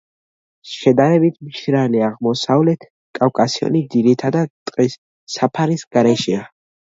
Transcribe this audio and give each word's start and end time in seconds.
შედარებით 0.67 1.35
მშრალი 1.49 2.01
აღმოსავლეთ 2.07 2.87
კავკასიონი 3.19 3.83
ძირითადად 3.97 4.51
ტყის 4.71 4.97
საფარის 5.37 5.87
გარეშეა. 5.99 6.43